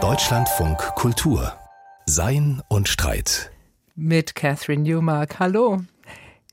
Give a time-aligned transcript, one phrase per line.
[0.00, 1.52] Deutschlandfunk Kultur
[2.06, 3.50] Sein und Streit
[3.96, 5.40] mit Catherine Newmark.
[5.40, 5.80] Hallo.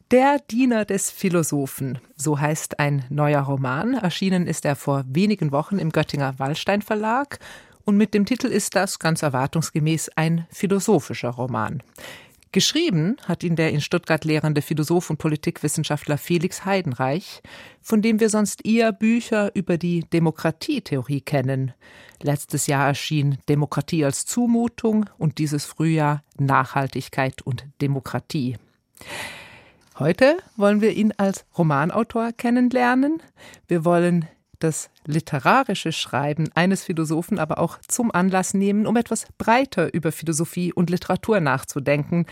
[0.09, 3.93] Der Diener des Philosophen, so heißt ein neuer Roman.
[3.93, 7.37] Erschienen ist er vor wenigen Wochen im Göttinger Wallstein Verlag.
[7.83, 11.83] Und mit dem Titel ist das ganz erwartungsgemäß ein philosophischer Roman.
[12.55, 17.41] Geschrieben hat ihn der in Stuttgart lehrende Philosoph und Politikwissenschaftler Felix Heidenreich,
[17.81, 21.73] von dem wir sonst eher Bücher über die Demokratietheorie kennen.
[22.21, 28.55] Letztes Jahr erschien Demokratie als Zumutung und dieses Frühjahr Nachhaltigkeit und Demokratie.
[29.99, 33.21] Heute wollen wir ihn als Romanautor kennenlernen.
[33.67, 34.29] Wir wollen
[34.65, 40.73] das literarische Schreiben eines Philosophen aber auch zum Anlass nehmen, um etwas breiter über Philosophie
[40.73, 42.25] und Literatur nachzudenken.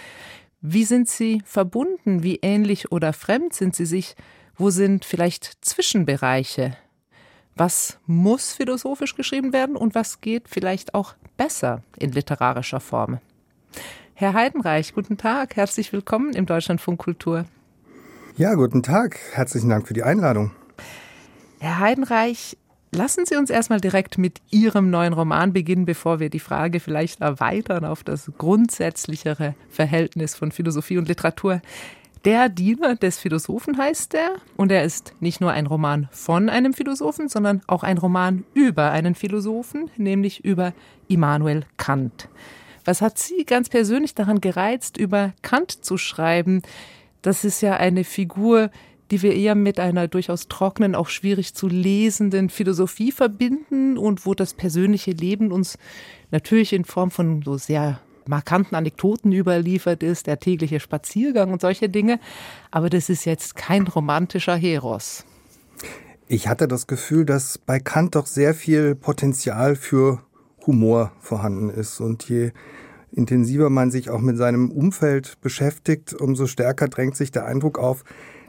[0.60, 2.24] Wie sind sie verbunden?
[2.24, 4.16] Wie ähnlich oder fremd sind sie sich?
[4.56, 6.76] Wo sind vielleicht Zwischenbereiche?
[7.56, 13.20] Was muss philosophisch geschrieben werden und was geht vielleicht auch besser in literarischer Form?
[14.16, 17.46] Herr Heidenreich, guten Tag, herzlich willkommen im Deutschlandfunk Kultur.
[18.38, 20.52] Ja, guten Tag, herzlichen Dank für die Einladung.
[21.64, 22.58] Herr Heidenreich,
[22.92, 27.22] lassen Sie uns erstmal direkt mit Ihrem neuen Roman beginnen, bevor wir die Frage vielleicht
[27.22, 31.62] erweitern auf das grundsätzlichere Verhältnis von Philosophie und Literatur.
[32.26, 36.74] Der Diener des Philosophen heißt er, und er ist nicht nur ein Roman von einem
[36.74, 40.74] Philosophen, sondern auch ein Roman über einen Philosophen, nämlich über
[41.08, 42.28] Immanuel Kant.
[42.84, 46.62] Was hat Sie ganz persönlich daran gereizt, über Kant zu schreiben?
[47.22, 48.70] Das ist ja eine Figur,
[49.14, 54.34] die wir eher mit einer durchaus trockenen, auch schwierig zu lesenden Philosophie verbinden und wo
[54.34, 55.78] das persönliche Leben uns
[56.32, 61.90] natürlich in Form von so sehr markanten Anekdoten überliefert ist, der tägliche Spaziergang und solche
[61.90, 62.20] Dinge.
[62.72, 65.26] Aber das ist jetzt kein romantischer Heros.
[66.28, 70.24] Ich hatte das Gefühl, dass bei Kant doch sehr viel Potenzial für
[70.66, 72.00] Humor vorhanden ist.
[72.00, 72.52] Und je
[73.12, 78.04] intensiver man sich auch mit seinem Umfeld beschäftigt, umso stärker drängt sich der Eindruck auf,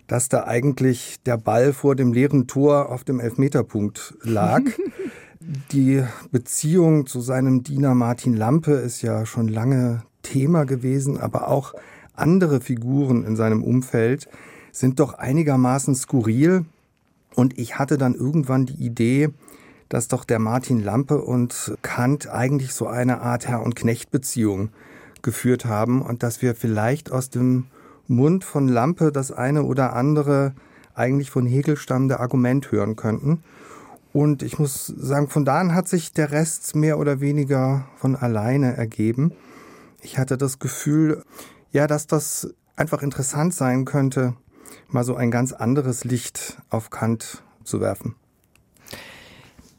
[0.07, 4.63] dass da eigentlich der Ball vor dem leeren Tor auf dem Elfmeterpunkt lag.
[5.73, 11.75] Die Beziehung zu seinem Diener Martin Lampe ist ja schon lange Thema gewesen, aber auch
[12.15, 14.29] andere Figuren in seinem Umfeld
[14.73, 16.65] sind doch einigermaßen skurril.
[17.35, 19.29] Und ich hatte dann irgendwann die Idee,
[19.89, 24.71] dass doch der Martin Lampe und Kant eigentlich so eine Art Herr- und Knecht-Beziehung
[25.23, 27.67] geführt haben und dass wir vielleicht aus dem
[28.07, 30.55] Mund von Lampe das eine oder andere
[30.95, 33.43] eigentlich von Hegel stammende Argument hören könnten.
[34.13, 38.15] Und ich muss sagen, von da an hat sich der Rest mehr oder weniger von
[38.15, 39.33] alleine ergeben.
[40.03, 41.25] Ich hatte das Gefühl,
[41.73, 44.35] ja, dass das einfach interessant sein könnte,
[44.89, 48.15] mal so ein ganz anderes Licht auf Kant zu werfen.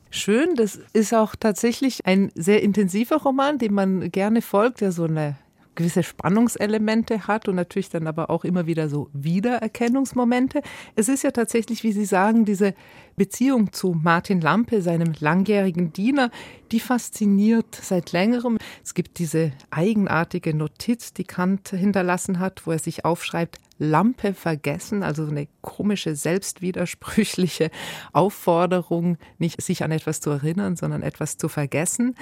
[0.10, 5.04] Schön, das ist auch tatsächlich ein sehr intensiver Roman, dem man gerne folgt, der so
[5.04, 5.38] eine
[5.76, 10.62] gewisse Spannungselemente hat und natürlich dann aber auch immer wieder so Wiedererkennungsmomente.
[10.96, 12.74] Es ist ja tatsächlich, wie Sie sagen, diese
[13.16, 16.32] Beziehung zu Martin Lampe, seinem langjährigen Diener,
[16.72, 18.58] die fasziniert seit längerem.
[18.84, 25.04] Es gibt diese eigenartige Notiz, die Kant hinterlassen hat, wo er sich aufschreibt, Lampe vergessen,
[25.04, 27.72] also eine komische, selbstwidersprüchliche
[28.14, 32.16] Aufforderung, nicht sich an etwas zu erinnern, sondern etwas zu vergessen.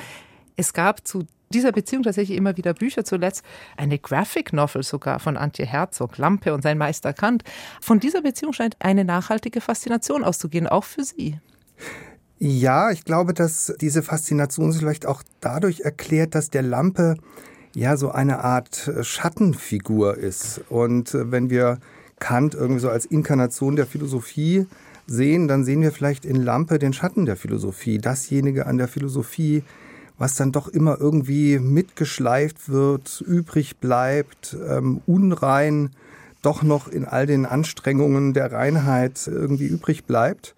[0.55, 3.43] Es gab zu dieser Beziehung tatsächlich immer wieder Bücher, zuletzt
[3.77, 7.43] eine Graphic Novel sogar von Antje Herzog, Lampe und sein Meister Kant.
[7.81, 11.39] Von dieser Beziehung scheint eine nachhaltige Faszination auszugehen, auch für Sie.
[12.39, 17.15] Ja, ich glaube, dass diese Faszination sich vielleicht auch dadurch erklärt, dass der Lampe
[17.75, 20.61] ja so eine Art Schattenfigur ist.
[20.69, 21.79] Und äh, wenn wir
[22.19, 24.67] Kant irgendwie so als Inkarnation der Philosophie
[25.07, 29.63] sehen, dann sehen wir vielleicht in Lampe den Schatten der Philosophie, dasjenige an der Philosophie,
[30.23, 35.89] was dann doch immer irgendwie mitgeschleift wird, übrig bleibt, ähm, unrein,
[36.41, 40.55] doch noch in all den Anstrengungen der Reinheit irgendwie übrig bleibt.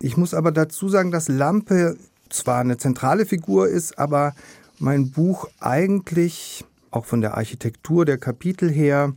[0.00, 1.96] Ich muss aber dazu sagen, dass Lampe
[2.28, 4.34] zwar eine zentrale Figur ist, aber
[4.80, 9.12] mein Buch eigentlich auch von der Architektur der Kapitel her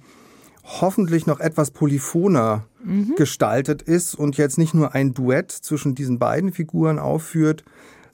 [0.64, 3.16] hoffentlich noch etwas polyphoner mhm.
[3.18, 7.64] gestaltet ist und jetzt nicht nur ein Duett zwischen diesen beiden Figuren aufführt,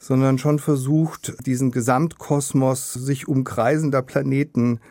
[0.03, 4.81] sondern schon versucht, diesen Gesamtkosmos sich umkreisender Planeten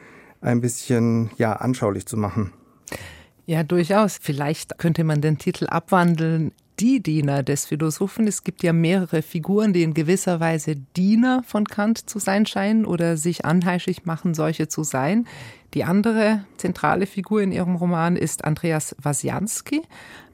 [0.40, 2.54] ein bisschen ja anschaulich zu machen.
[3.44, 4.18] Ja, durchaus.
[4.20, 6.52] Vielleicht könnte man den Titel abwandeln.
[6.80, 8.26] Die Diener des Philosophen.
[8.26, 12.86] Es gibt ja mehrere Figuren, die in gewisser Weise Diener von Kant zu sein scheinen
[12.86, 15.26] oder sich anheischig machen, solche zu sein.
[15.74, 19.82] Die andere zentrale Figur in ihrem Roman ist Andreas Wasianski,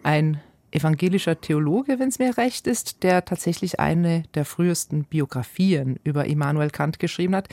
[0.04, 0.40] ein
[0.70, 6.70] evangelischer Theologe, wenn es mir recht ist, der tatsächlich eine der frühesten Biografien über Immanuel
[6.70, 7.49] Kant geschrieben hat.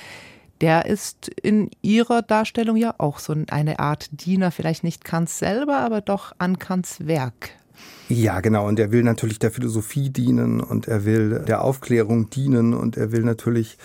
[0.62, 5.78] Der ist in ihrer Darstellung ja auch so eine Art Diener, vielleicht nicht Kants selber,
[5.80, 7.52] aber doch an Kants Werk.
[8.08, 8.68] Ja, genau.
[8.68, 13.12] Und er will natürlich der Philosophie dienen und er will der Aufklärung dienen und er
[13.12, 13.78] will natürlich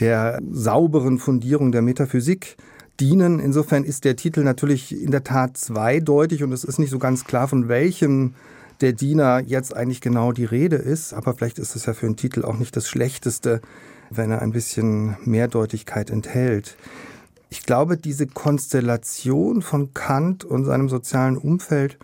[0.00, 2.56] der sauberen Fundierung der Metaphysik
[2.98, 3.38] dienen.
[3.38, 7.24] Insofern ist der Titel natürlich in der Tat zweideutig und es ist nicht so ganz
[7.24, 8.34] klar, von welchem
[8.80, 11.12] der Diener jetzt eigentlich genau die Rede ist.
[11.12, 13.60] Aber vielleicht ist es ja für einen Titel auch nicht das Schlechteste,
[14.10, 16.76] wenn er ein bisschen Mehrdeutigkeit enthält.
[17.50, 21.98] Ich glaube, diese Konstellation von Kant und seinem sozialen Umfeld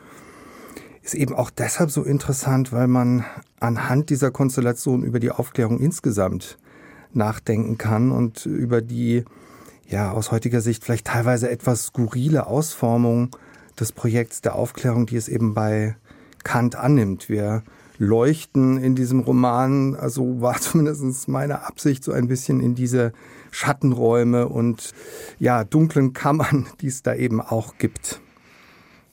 [1.02, 3.24] ist eben auch deshalb so interessant, weil man
[3.60, 6.56] anhand dieser Konstellation über die Aufklärung insgesamt
[7.12, 9.24] nachdenken kann und über die,
[9.86, 13.36] ja, aus heutiger Sicht vielleicht teilweise etwas skurrile Ausformung
[13.78, 15.96] des Projekts der Aufklärung, die es eben bei
[16.44, 17.28] Kant annimmt.
[17.28, 17.62] Wir
[17.98, 23.12] leuchten in diesem Roman, also war zumindest meine Absicht, so ein bisschen in diese
[23.50, 24.92] Schattenräume und
[25.38, 28.20] ja, dunklen Kammern, die es da eben auch gibt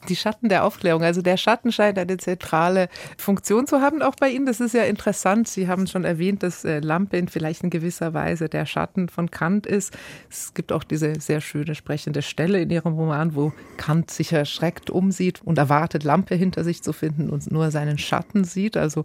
[0.09, 1.03] die Schatten der Aufklärung.
[1.03, 4.45] Also der Schatten scheint eine zentrale Funktion zu haben, auch bei Ihnen.
[4.45, 5.47] Das ist ja interessant.
[5.47, 9.67] Sie haben schon erwähnt, dass äh, Lampe vielleicht in gewisser Weise der Schatten von Kant
[9.67, 9.95] ist.
[10.29, 14.89] Es gibt auch diese sehr schöne sprechende Stelle in Ihrem Roman, wo Kant sich erschreckt
[14.89, 18.77] umsieht und erwartet, Lampe hinter sich zu finden und nur seinen Schatten sieht.
[18.77, 19.03] Also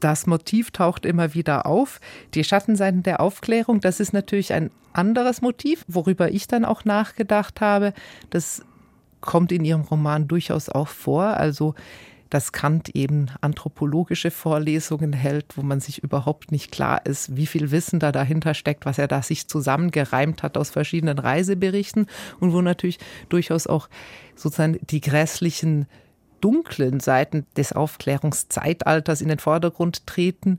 [0.00, 2.00] das Motiv taucht immer wieder auf.
[2.34, 7.60] Die Schattenseiten der Aufklärung, das ist natürlich ein anderes Motiv, worüber ich dann auch nachgedacht
[7.60, 7.92] habe.
[8.30, 8.62] Das
[9.20, 11.24] kommt in ihrem Roman durchaus auch vor.
[11.24, 11.74] Also
[12.30, 17.72] dass Kant eben anthropologische Vorlesungen hält, wo man sich überhaupt nicht klar ist, wie viel
[17.72, 22.06] Wissen da dahinter steckt, was er da sich zusammengereimt hat aus verschiedenen Reiseberichten
[22.38, 23.88] und wo natürlich durchaus auch
[24.36, 25.86] sozusagen die grässlichen
[26.40, 30.58] dunklen Seiten des Aufklärungszeitalters in den Vordergrund treten,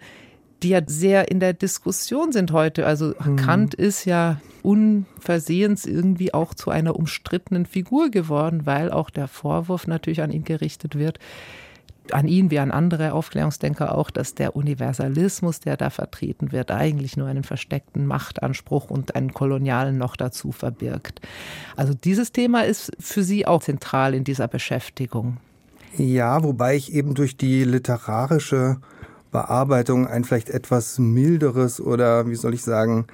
[0.63, 2.85] die ja sehr in der Diskussion sind heute.
[2.85, 3.35] Also mhm.
[3.37, 9.87] Kant ist ja unversehens irgendwie auch zu einer umstrittenen Figur geworden, weil auch der Vorwurf
[9.87, 11.19] natürlich an ihn gerichtet wird,
[12.11, 17.17] an ihn wie an andere Aufklärungsdenker auch, dass der Universalismus, der da vertreten wird, eigentlich
[17.17, 21.21] nur einen versteckten Machtanspruch und einen kolonialen noch dazu verbirgt.
[21.75, 25.37] Also dieses Thema ist für Sie auch zentral in dieser Beschäftigung.
[25.97, 28.77] Ja, wobei ich eben durch die literarische
[29.31, 33.07] Bearbeitung ein vielleicht etwas milderes oder, wie soll ich sagen,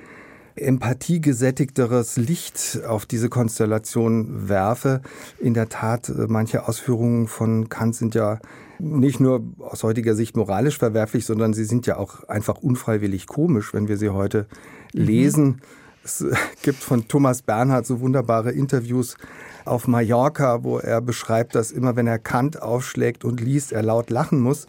[0.55, 5.01] empathiegesättigteres Licht auf diese Konstellation werfe.
[5.39, 8.39] In der Tat, äh, manche Ausführungen von Kant sind ja
[8.79, 13.73] nicht nur aus heutiger Sicht moralisch verwerflich, sondern sie sind ja auch einfach unfreiwillig komisch,
[13.73, 14.47] wenn wir sie heute
[14.93, 15.03] mhm.
[15.03, 15.61] lesen.
[16.07, 16.23] Es
[16.61, 19.17] gibt von Thomas Bernhard so wunderbare Interviews
[19.65, 24.09] auf Mallorca, wo er beschreibt, dass immer wenn er Kant aufschlägt und liest, er laut
[24.09, 24.65] lachen muss.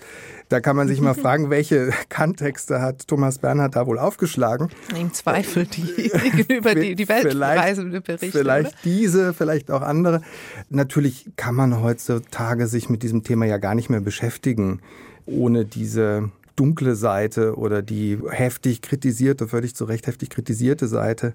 [0.48, 4.70] Da kann man sich mal fragen, welche Kant-Texte hat Thomas Bernhard da wohl aufgeschlagen?
[4.98, 6.10] Im Zweifel die
[6.52, 8.36] über die, die Weltreisende Berichte.
[8.36, 8.78] Vielleicht oder?
[8.84, 10.22] diese, vielleicht auch andere.
[10.70, 14.80] Natürlich kann man heutzutage sich mit diesem Thema ja gar nicht mehr beschäftigen,
[15.24, 21.34] ohne diese dunkle Seite oder die heftig kritisierte, völlig zu Recht heftig kritisierte Seite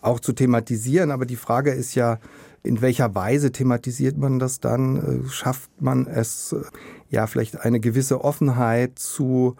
[0.00, 1.10] auch zu thematisieren.
[1.10, 2.18] Aber die Frage ist ja,
[2.62, 5.24] in welcher Weise thematisiert man das dann?
[5.24, 6.62] Äh, schafft man es, äh,
[7.10, 9.56] ja, vielleicht eine gewisse Offenheit zu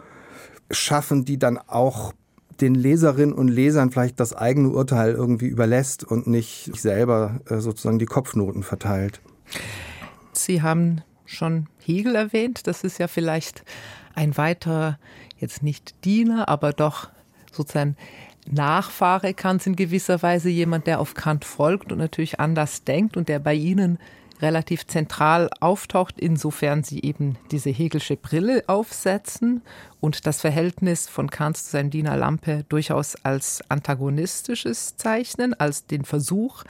[0.71, 2.13] schaffen, die dann auch
[2.61, 7.99] den Leserinnen und Lesern vielleicht das eigene Urteil irgendwie überlässt und nicht selber äh, sozusagen
[7.99, 9.21] die Kopfnoten verteilt.
[10.33, 12.67] Sie haben schon Hegel erwähnt.
[12.67, 13.65] Das ist ja vielleicht
[14.15, 14.99] ein weiterer,
[15.39, 17.09] jetzt nicht Diener, aber doch
[17.53, 17.97] sozusagen
[18.51, 20.49] Nachfahre Kants in gewisser Weise.
[20.49, 23.99] Jemand, der auf Kant folgt und natürlich anders denkt und der bei Ihnen
[24.41, 29.63] relativ zentral auftaucht, insofern sie eben diese Hegelsche Brille aufsetzen
[30.01, 36.05] und das Verhältnis von Kant zu seinem Diener Lampe durchaus als antagonistisches zeichnen, als den
[36.05, 36.65] Versuch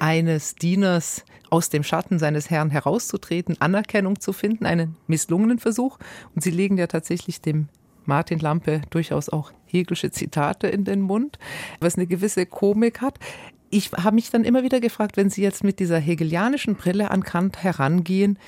[0.00, 5.98] eines Dieners aus dem Schatten seines Herrn herauszutreten, Anerkennung zu finden, einen misslungenen Versuch.
[6.34, 7.68] Und sie legen ja tatsächlich dem
[8.04, 11.38] Martin Lampe durchaus auch Hegelsche Zitate in den Mund,
[11.80, 13.18] was eine gewisse Komik hat.
[13.70, 17.22] Ich habe mich dann immer wieder gefragt, wenn Sie jetzt mit dieser hegelianischen Brille an
[17.22, 18.38] Kant herangehen,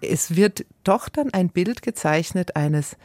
[0.00, 2.96] es wird doch dann ein Bild gezeichnet eines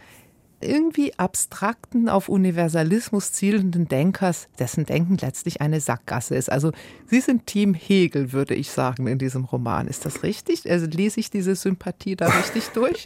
[0.64, 6.52] irgendwie abstrakten, auf Universalismus zielenden Denkers, dessen Denken letztlich eine Sackgasse ist.
[6.52, 6.72] Also
[7.08, 9.88] Sie sind Team Hegel, würde ich sagen, in diesem Roman.
[9.88, 10.70] Ist das richtig?
[10.70, 13.04] Also lese ich diese Sympathie da richtig durch?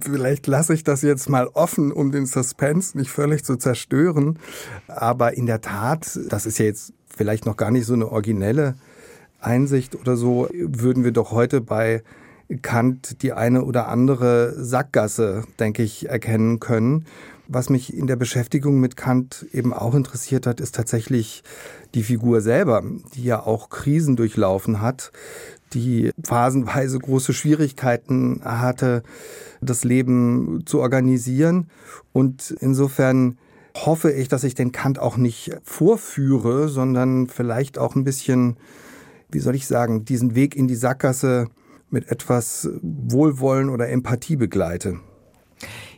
[0.00, 4.38] Vielleicht lasse ich das jetzt mal offen, um den Suspense nicht völlig zu zerstören.
[4.88, 8.74] Aber in der Tat, das ist ja jetzt vielleicht noch gar nicht so eine originelle
[9.40, 12.02] Einsicht oder so, würden wir doch heute bei
[12.60, 17.06] Kant die eine oder andere Sackgasse, denke ich, erkennen können.
[17.48, 21.42] Was mich in der Beschäftigung mit Kant eben auch interessiert hat, ist tatsächlich
[21.94, 22.82] die Figur selber,
[23.14, 25.12] die ja auch Krisen durchlaufen hat,
[25.74, 29.02] die phasenweise große Schwierigkeiten hatte,
[29.60, 31.68] das Leben zu organisieren.
[32.12, 33.38] Und insofern
[33.76, 38.56] hoffe ich, dass ich den Kant auch nicht vorführe, sondern vielleicht auch ein bisschen,
[39.30, 41.48] wie soll ich sagen, diesen Weg in die Sackgasse
[41.92, 45.00] mit etwas Wohlwollen oder Empathie begleite.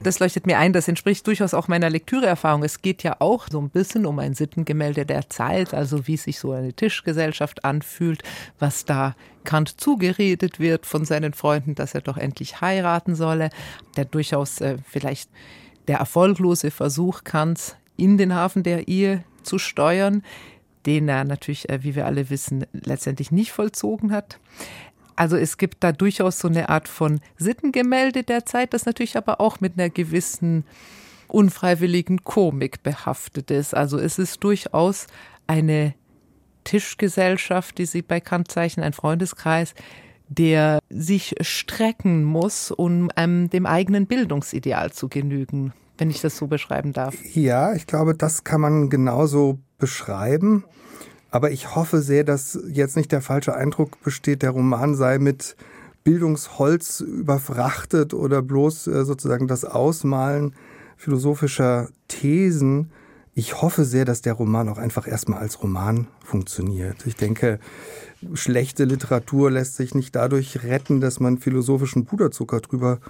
[0.02, 2.62] Das leuchtet mir ein, das entspricht durchaus auch meiner Lektüreerfahrung.
[2.62, 6.38] Es geht ja auch so ein bisschen um ein Sittengemälde der Zeit, also wie sich
[6.38, 8.22] so eine Tischgesellschaft anfühlt,
[8.58, 13.50] was da Kant zugeredet wird von seinen Freunden, dass er doch endlich heiraten solle,
[13.96, 15.30] der durchaus äh, vielleicht
[15.88, 20.22] der erfolglose Versuch Kants in den Hafen der Ehe zu steuern,
[20.86, 24.38] den er natürlich, äh, wie wir alle wissen, letztendlich nicht vollzogen hat.
[25.16, 29.40] Also es gibt da durchaus so eine Art von Sittengemälde der Zeit, das natürlich aber
[29.40, 30.64] auch mit einer gewissen
[31.28, 33.74] unfreiwilligen Komik behaftet ist.
[33.74, 35.06] Also es ist durchaus
[35.46, 35.94] eine
[36.64, 39.74] Tischgesellschaft, die Sie bei Kant zeichnen, ein Freundeskreis,
[40.28, 46.46] der sich strecken muss, um ähm, dem eigenen Bildungsideal zu genügen, wenn ich das so
[46.46, 47.14] beschreiben darf.
[47.34, 50.64] Ja, ich glaube, das kann man genauso beschreiben.
[51.34, 55.56] Aber ich hoffe sehr, dass jetzt nicht der falsche Eindruck besteht, der Roman sei mit
[56.04, 60.54] Bildungsholz überfrachtet oder bloß äh, sozusagen das Ausmalen
[60.96, 62.92] philosophischer Thesen.
[63.34, 67.04] Ich hoffe sehr, dass der Roman auch einfach erstmal als Roman funktioniert.
[67.04, 67.58] Ich denke,
[68.34, 73.00] schlechte Literatur lässt sich nicht dadurch retten, dass man philosophischen Puderzucker drüber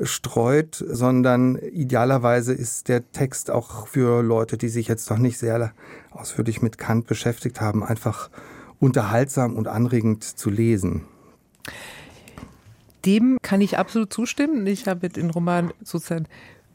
[0.00, 5.72] streut, sondern idealerweise ist der Text auch für Leute, die sich jetzt noch nicht sehr
[6.10, 8.30] ausführlich mit Kant beschäftigt haben, einfach
[8.80, 11.04] unterhaltsam und anregend zu lesen.
[13.04, 14.66] Dem kann ich absolut zustimmen.
[14.66, 16.26] Ich habe den Roman sozusagen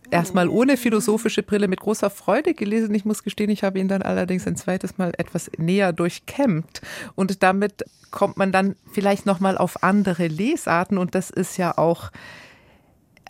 [0.09, 2.93] erstmal ohne philosophische Brille mit großer Freude gelesen.
[2.95, 6.81] Ich muss gestehen, ich habe ihn dann allerdings ein zweites Mal etwas näher durchkämmt.
[7.15, 10.97] Und damit kommt man dann vielleicht nochmal auf andere Lesarten.
[10.97, 12.11] Und das ist ja auch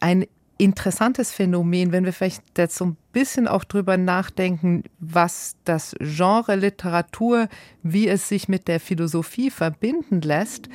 [0.01, 0.25] ein
[0.57, 6.55] interessantes Phänomen, wenn wir vielleicht jetzt so ein bisschen auch drüber nachdenken, was das Genre
[6.55, 7.47] Literatur,
[7.83, 10.69] wie es sich mit der Philosophie verbinden lässt.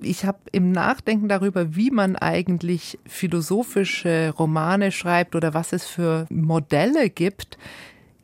[0.00, 6.26] Ich habe im Nachdenken darüber, wie man eigentlich philosophische Romane schreibt oder was es für
[6.30, 7.58] Modelle gibt,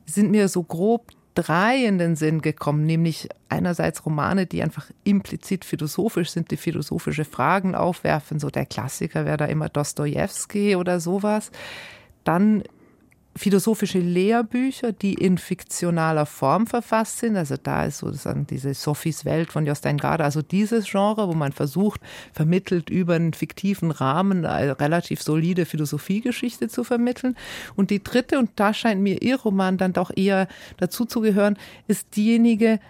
[0.07, 5.65] sind mir so grob drei in den Sinn gekommen, nämlich einerseits Romane, die einfach implizit
[5.65, 11.53] philosophisch sind, die philosophische Fragen aufwerfen, so der Klassiker wäre da immer Dostoevsky oder sowas.
[12.25, 12.65] Dann
[13.39, 17.37] philosophische Lehrbücher, die in fiktionaler Form verfasst sind.
[17.37, 21.53] Also da ist sozusagen diese Sophies Welt von Jostein Garde, also dieses Genre, wo man
[21.53, 22.01] versucht,
[22.33, 27.37] vermittelt über einen fiktiven Rahmen eine relativ solide Philosophiegeschichte zu vermitteln.
[27.77, 31.57] Und die dritte, und da scheint mir Ihr Roman dann doch eher dazu zu gehören,
[31.87, 32.81] ist diejenige,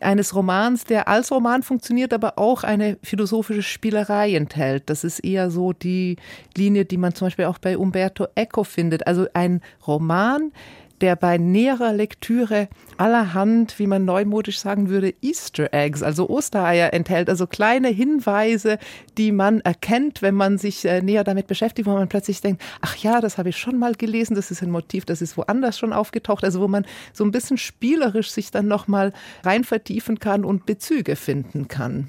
[0.00, 4.90] eines Romans, der als Roman funktioniert, aber auch eine philosophische Spielerei enthält.
[4.90, 6.16] Das ist eher so die
[6.56, 9.06] Linie, die man zum Beispiel auch bei Umberto Eco findet.
[9.06, 10.52] Also ein Roman,
[11.00, 17.28] der bei näherer Lektüre allerhand, wie man neumodisch sagen würde, Easter Eggs, also Ostereier enthält,
[17.28, 18.78] also kleine Hinweise,
[19.18, 22.96] die man erkennt, wenn man sich äh, näher damit beschäftigt, wo man plötzlich denkt, ach
[22.96, 25.92] ja, das habe ich schon mal gelesen, das ist ein Motiv, das ist woanders schon
[25.92, 29.12] aufgetaucht, also wo man so ein bisschen spielerisch sich dann nochmal
[29.42, 32.08] rein vertiefen kann und Bezüge finden kann.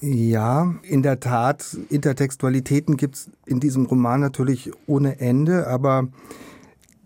[0.00, 6.08] Ja, in der Tat, Intertextualitäten gibt es in diesem Roman natürlich ohne Ende, aber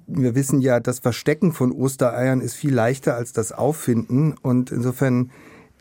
[0.09, 4.35] wir wissen ja, das Verstecken von Ostereiern ist viel leichter als das Auffinden.
[4.43, 5.31] Und insofern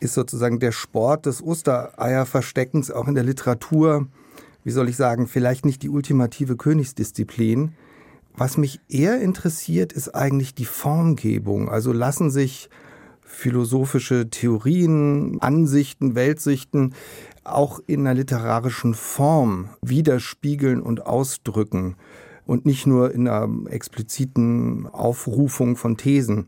[0.00, 4.06] ist sozusagen der Sport des Ostereierversteckens auch in der Literatur,
[4.64, 7.72] wie soll ich sagen, vielleicht nicht die ultimative Königsdisziplin.
[8.36, 11.70] Was mich eher interessiert, ist eigentlich die Formgebung.
[11.70, 12.68] Also lassen sich
[13.22, 16.94] philosophische Theorien, Ansichten, Weltsichten
[17.44, 21.96] auch in einer literarischen Form widerspiegeln und ausdrücken
[22.48, 26.46] und nicht nur in einer expliziten Aufrufung von Thesen.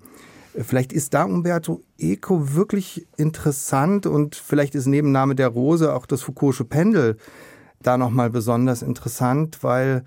[0.57, 6.07] Vielleicht ist da Umberto Eco wirklich interessant und vielleicht ist neben Name der Rose auch
[6.07, 7.19] das Foucault'sche Pendel
[7.83, 10.03] da nochmal besonders interessant, weil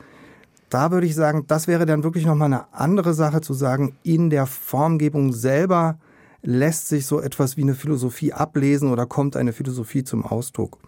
[0.72, 4.32] da würde ich sagen, das wäre dann wirklich nochmal eine andere Sache zu sagen, in
[4.32, 6.00] der Formgebung selber
[6.42, 10.80] lässt sich so etwas wie eine Philosophie ablesen oder kommt eine Philosophie zum Ausdruck.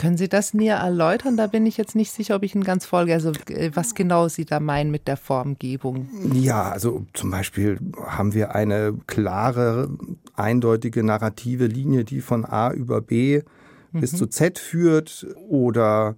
[0.00, 1.36] Können Sie das näher erläutern?
[1.36, 3.12] Da bin ich jetzt nicht sicher, ob ich Ihnen ganz folge.
[3.12, 6.08] Also äh, was genau Sie da meinen mit der Formgebung?
[6.32, 9.90] Ja, also zum Beispiel haben wir eine klare,
[10.34, 13.42] eindeutige narrative Linie, die von A über B
[13.92, 14.00] mhm.
[14.00, 16.16] bis zu Z führt oder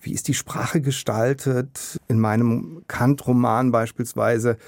[0.00, 1.98] wie ist die Sprache gestaltet.
[2.06, 4.58] In meinem Kant-Roman beispielsweise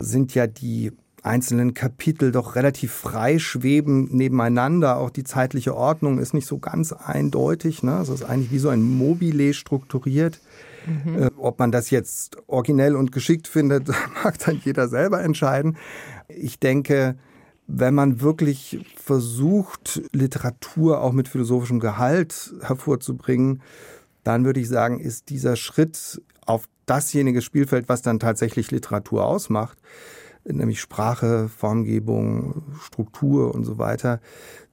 [0.00, 0.90] sind ja die
[1.22, 4.98] einzelnen Kapitel doch relativ frei schweben nebeneinander.
[4.98, 7.82] Auch die zeitliche Ordnung ist nicht so ganz eindeutig.
[7.82, 7.98] Ne?
[8.00, 10.40] Es ist eigentlich wie so ein Mobile strukturiert.
[10.86, 11.22] Mhm.
[11.22, 13.88] Äh, ob man das jetzt originell und geschickt findet,
[14.24, 15.76] mag dann jeder selber entscheiden.
[16.28, 17.16] Ich denke,
[17.66, 23.60] wenn man wirklich versucht, Literatur auch mit philosophischem Gehalt hervorzubringen,
[24.24, 29.78] dann würde ich sagen, ist dieser Schritt auf dasjenige Spielfeld, was dann tatsächlich Literatur ausmacht,
[30.56, 34.20] nämlich Sprache, Formgebung, Struktur und so weiter,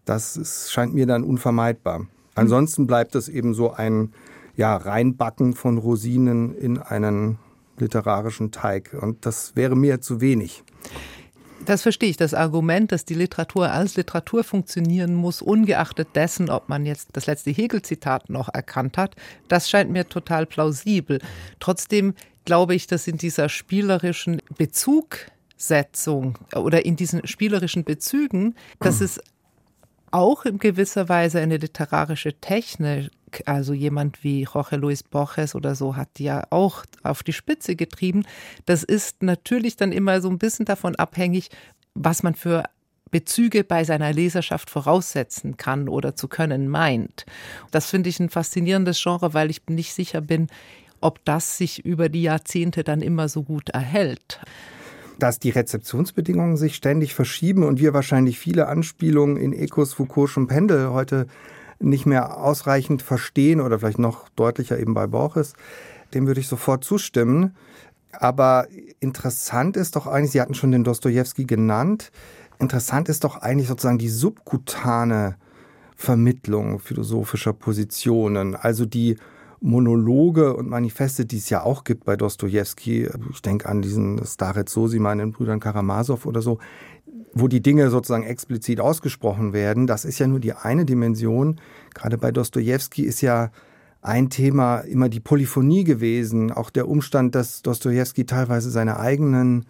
[0.05, 2.07] das ist, scheint mir dann unvermeidbar.
[2.35, 4.13] Ansonsten bleibt es eben so ein
[4.55, 7.37] ja, Reinbacken von Rosinen in einen
[7.77, 8.95] literarischen Teig.
[8.99, 10.63] Und das wäre mir zu wenig.
[11.65, 12.17] Das verstehe ich.
[12.17, 17.25] Das Argument, dass die Literatur als Literatur funktionieren muss, ungeachtet dessen, ob man jetzt das
[17.25, 19.15] letzte Hegel-Zitat noch erkannt hat,
[19.47, 21.19] das scheint mir total plausibel.
[21.59, 22.13] Trotzdem
[22.45, 24.41] glaube ich, dass in dieser spielerischen
[25.55, 29.21] Bezugsetzung oder in diesen spielerischen Bezügen, dass es
[30.11, 33.11] auch in gewisser Weise eine literarische Technik
[33.45, 38.23] also jemand wie Jorge Luis Borges oder so hat ja auch auf die Spitze getrieben.
[38.65, 41.49] Das ist natürlich dann immer so ein bisschen davon abhängig,
[41.95, 42.63] was man für
[43.11, 47.25] Bezüge bei seiner Leserschaft voraussetzen kann oder zu können meint.
[47.71, 50.47] Das finde ich ein faszinierendes Genre, weil ich nicht sicher bin,
[51.01, 54.39] ob das sich über die Jahrzehnte dann immer so gut erhält
[55.19, 60.89] dass die Rezeptionsbedingungen sich ständig verschieben und wir wahrscheinlich viele Anspielungen in Ecos, Foucault'schem Pendel
[60.89, 61.27] heute
[61.79, 65.53] nicht mehr ausreichend verstehen oder vielleicht noch deutlicher eben bei Borges,
[66.13, 67.55] dem würde ich sofort zustimmen.
[68.11, 68.67] Aber
[68.99, 72.11] interessant ist doch eigentlich, Sie hatten schon den Dostoevsky genannt,
[72.59, 75.35] interessant ist doch eigentlich sozusagen die subkutane
[75.97, 79.17] Vermittlung philosophischer Positionen, also die
[79.65, 83.09] Monologe und Manifeste, die es ja auch gibt bei Dostoevsky.
[83.31, 86.59] Ich denke an diesen Starez Sosiman in Brüdern Karamasow oder so,
[87.33, 89.87] wo die Dinge sozusagen explizit ausgesprochen werden.
[89.87, 91.59] Das ist ja nur die eine Dimension.
[91.95, 93.49] Gerade bei Dostoevsky ist ja
[94.01, 96.51] ein Thema immer die Polyphonie gewesen.
[96.51, 99.65] Auch der Umstand, dass Dostoevsky teilweise seine eigenen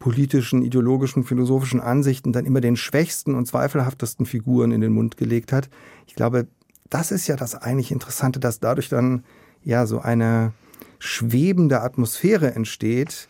[0.00, 5.52] politischen, ideologischen, philosophischen Ansichten dann immer den schwächsten und zweifelhaftesten Figuren in den Mund gelegt
[5.52, 5.70] hat.
[6.08, 6.48] Ich glaube,
[6.90, 9.24] das ist ja das eigentlich Interessante, dass dadurch dann
[9.64, 10.52] ja so eine
[10.98, 13.28] schwebende Atmosphäre entsteht,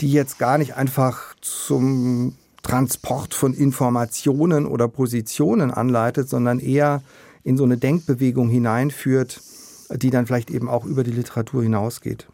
[0.00, 7.02] die jetzt gar nicht einfach zum Transport von Informationen oder Positionen anleitet, sondern eher
[7.44, 9.40] in so eine Denkbewegung hineinführt,
[9.90, 12.28] die dann vielleicht eben auch über die Literatur hinausgeht.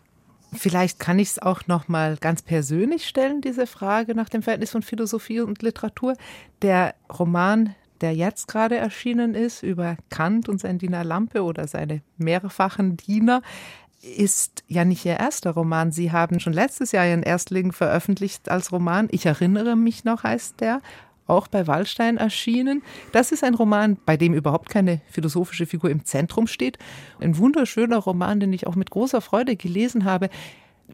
[0.52, 4.70] Vielleicht kann ich es auch noch mal ganz persönlich stellen, diese Frage nach dem Verhältnis
[4.70, 6.14] von Philosophie und Literatur.
[6.62, 12.02] Der Roman, der jetzt gerade erschienen ist, über Kant und sein Diener Lampe oder seine
[12.16, 13.42] mehrfachen Diener,
[14.04, 15.90] ist ja nicht Ihr erster Roman.
[15.90, 19.08] Sie haben schon letztes Jahr Ihren Erstling veröffentlicht als Roman.
[19.10, 20.80] Ich erinnere mich noch, heißt der.
[21.26, 22.82] Auch bei Wallstein erschienen.
[23.12, 26.76] Das ist ein Roman, bei dem überhaupt keine philosophische Figur im Zentrum steht.
[27.18, 30.28] Ein wunderschöner Roman, den ich auch mit großer Freude gelesen habe.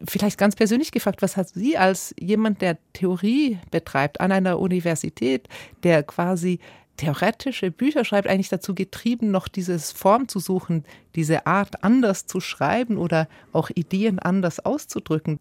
[0.07, 5.49] Vielleicht ganz persönlich gefragt, was hat Sie als jemand, der Theorie betreibt an einer Universität,
[5.83, 6.59] der quasi
[7.01, 10.85] theoretische Bücher schreibt, eigentlich dazu getrieben, noch dieses Form zu suchen,
[11.15, 15.39] diese Art anders zu schreiben oder auch Ideen anders auszudrücken?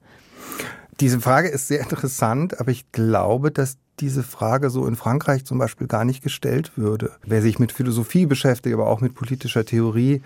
[1.00, 5.58] Diese Frage ist sehr interessant, aber ich glaube, dass diese Frage so in Frankreich zum
[5.58, 7.12] Beispiel gar nicht gestellt würde.
[7.24, 10.22] Wer sich mit Philosophie beschäftigt, aber auch mit politischer Theorie,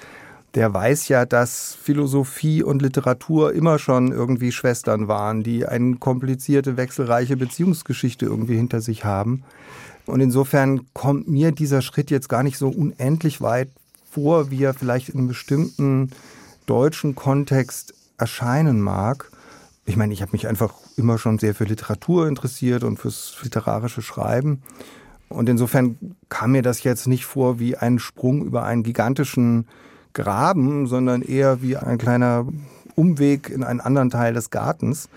[0.55, 6.77] der weiß ja, dass Philosophie und Literatur immer schon irgendwie Schwestern waren, die eine komplizierte,
[6.77, 9.43] wechselreiche Beziehungsgeschichte irgendwie hinter sich haben.
[10.07, 13.69] Und insofern kommt mir dieser Schritt jetzt gar nicht so unendlich weit
[14.11, 16.11] vor, wie er vielleicht in einem bestimmten
[16.67, 19.31] deutschen Kontext erscheinen mag.
[19.87, 24.03] Ich meine, ich habe mich einfach immer schon sehr für Literatur interessiert und fürs literarische
[24.03, 24.63] Schreiben.
[25.29, 25.97] Und insofern
[26.29, 29.67] kam mir das jetzt nicht vor wie ein Sprung über einen gigantischen
[30.13, 32.47] Graben, sondern eher wie ein kleiner
[32.95, 35.09] Umweg in einen anderen Teil des Gartens.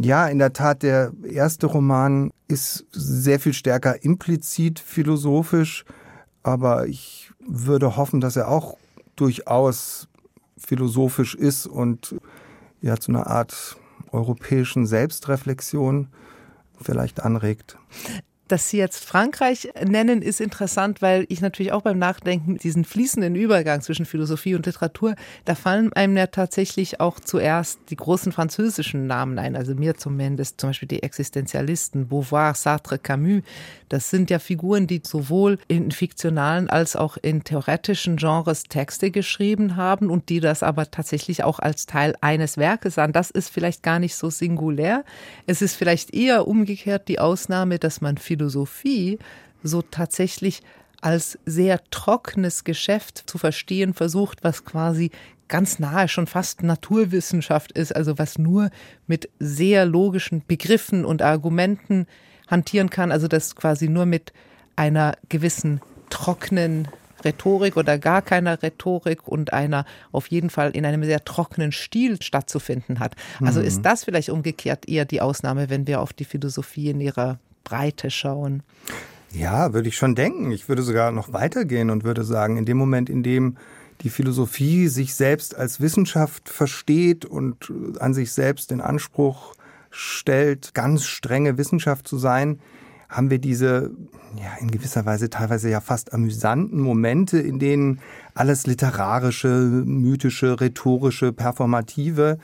[0.00, 5.84] Ja, in der Tat, der erste Roman ist sehr viel stärker implizit philosophisch,
[6.44, 8.76] aber ich würde hoffen, dass er auch
[9.16, 10.06] durchaus
[10.56, 12.14] philosophisch ist und
[12.80, 13.76] ja zu einer Art
[14.12, 16.06] europäischen Selbstreflexion
[16.80, 17.76] vielleicht anregt.
[18.48, 23.34] Dass Sie jetzt Frankreich nennen, ist interessant, weil ich natürlich auch beim Nachdenken diesen fließenden
[23.34, 29.06] Übergang zwischen Philosophie und Literatur, da fallen einem ja tatsächlich auch zuerst die großen französischen
[29.06, 33.42] Namen ein, also mir zumindest, zum Beispiel die Existenzialisten, Beauvoir, Sartre, Camus.
[33.90, 39.76] Das sind ja Figuren, die sowohl in fiktionalen als auch in theoretischen Genres Texte geschrieben
[39.76, 43.12] haben und die das aber tatsächlich auch als Teil eines Werkes sahen.
[43.12, 45.04] Das ist vielleicht gar nicht so singulär.
[45.46, 49.18] Es ist vielleicht eher umgekehrt die Ausnahme, dass man Philosophie
[49.62, 50.62] so tatsächlich
[51.00, 55.10] als sehr trockenes Geschäft zu verstehen versucht, was quasi
[55.48, 58.70] ganz nahe schon fast Naturwissenschaft ist, also was nur
[59.06, 62.06] mit sehr logischen Begriffen und Argumenten
[62.48, 64.32] hantieren kann, also das quasi nur mit
[64.76, 66.88] einer gewissen trockenen
[67.24, 72.22] Rhetorik oder gar keiner Rhetorik und einer auf jeden Fall in einem sehr trockenen Stil
[72.22, 73.14] stattzufinden hat.
[73.40, 73.82] Also ist mhm.
[73.82, 78.62] das vielleicht umgekehrt eher die Ausnahme, wenn wir auf die Philosophie in ihrer Breite schauen?
[79.32, 80.50] Ja, würde ich schon denken.
[80.52, 83.58] Ich würde sogar noch weitergehen und würde sagen, in dem Moment, in dem
[84.00, 89.54] die Philosophie sich selbst als Wissenschaft versteht und an sich selbst den Anspruch
[89.90, 92.60] stellt, ganz strenge Wissenschaft zu sein,
[93.08, 93.90] haben wir diese,
[94.36, 98.00] ja, in gewisser Weise teilweise ja fast amüsanten Momente, in denen
[98.34, 102.38] alles literarische, mythische, rhetorische, performative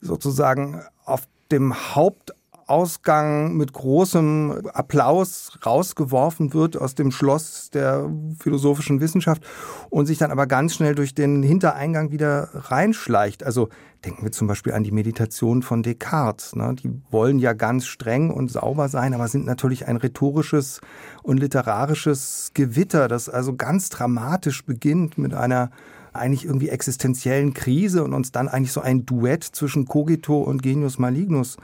[0.00, 2.32] sozusagen auf dem Haupt
[2.66, 9.44] Ausgang mit großem Applaus rausgeworfen wird aus dem Schloss der philosophischen Wissenschaft
[9.88, 13.44] und sich dann aber ganz schnell durch den Hintereingang wieder reinschleicht.
[13.44, 13.68] Also
[14.04, 16.56] denken wir zum Beispiel an die Meditation von Descartes.
[16.56, 16.74] Ne?
[16.74, 20.80] Die wollen ja ganz streng und sauber sein, aber sind natürlich ein rhetorisches
[21.22, 25.70] und literarisches Gewitter, das also ganz dramatisch beginnt mit einer
[26.12, 30.98] eigentlich irgendwie existenziellen Krise und uns dann eigentlich so ein Duett zwischen Cogito und Genius
[30.98, 31.58] Malignus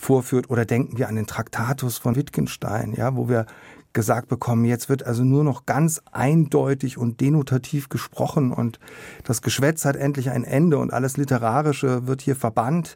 [0.00, 0.50] vorführt.
[0.50, 3.46] Oder denken wir an den Traktatus von Wittgenstein, ja, wo wir
[3.92, 8.78] gesagt bekommen, jetzt wird also nur noch ganz eindeutig und denotativ gesprochen und
[9.24, 12.94] das Geschwätz hat endlich ein Ende und alles Literarische wird hier verbannt.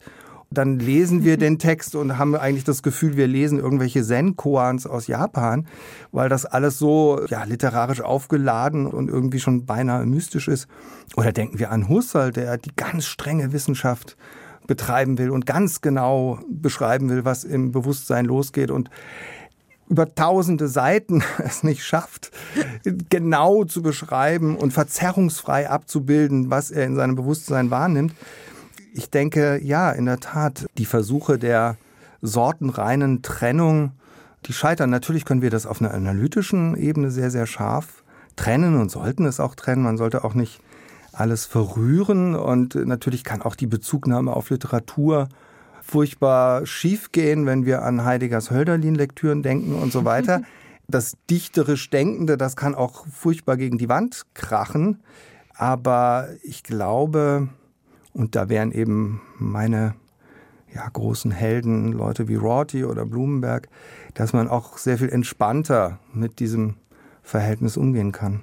[0.51, 5.09] Dann lesen wir den Text und haben eigentlich das Gefühl, wir lesen irgendwelche Zen-Koans aus
[5.09, 5.67] Japan,
[6.13, 10.69] weil das alles so ja, literarisch aufgeladen und irgendwie schon beinahe mystisch ist.
[11.17, 14.17] Oder denken wir an Husserl, der die ganz strenge Wissenschaft
[14.67, 18.91] betreiben will und ganz genau beschreiben will, was im Bewusstsein losgeht und
[19.89, 22.31] über tausende Seiten es nicht schafft,
[23.11, 28.15] genau zu beschreiben und verzerrungsfrei abzubilden, was er in seinem Bewusstsein wahrnimmt.
[28.95, 31.77] Ich denke, ja, in der Tat, die Versuche der
[32.23, 33.93] sortenreinen Trennung,
[34.47, 34.91] die scheitern.
[34.91, 38.05] Natürlich können wir das auf einer analytischen Ebene sehr, sehr scharf
[38.37, 39.83] trennen und sollten es auch trennen.
[39.83, 40.61] Man sollte auch nicht
[41.15, 45.29] alles verrühren und natürlich kann auch die Bezugnahme auf Literatur
[45.83, 50.43] furchtbar schief gehen, wenn wir an Heideggers Hölderlin-Lektüren denken und so weiter.
[50.87, 55.01] Das dichterisch Denkende, das kann auch furchtbar gegen die Wand krachen.
[55.55, 57.49] Aber ich glaube,
[58.13, 59.95] und da wären eben meine
[60.75, 63.69] ja, großen Helden, Leute wie Rorty oder Blumenberg,
[64.13, 66.75] dass man auch sehr viel entspannter mit diesem
[67.23, 68.43] Verhältnis umgehen kann.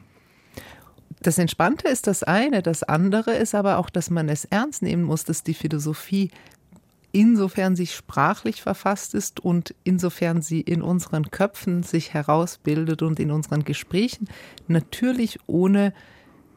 [1.22, 5.04] Das Entspannte ist das eine, das andere ist aber auch, dass man es ernst nehmen
[5.04, 6.32] muss, dass die Philosophie
[7.12, 13.30] insofern sie sprachlich verfasst ist und insofern sie in unseren Köpfen sich herausbildet und in
[13.30, 14.28] unseren Gesprächen,
[14.68, 15.94] natürlich ohne